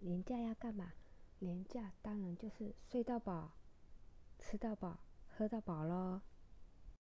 [0.00, 0.92] 廉价要干嘛？
[1.40, 3.52] 廉价当然就是睡到饱
[4.38, 6.20] 吃到饱喝到饱喽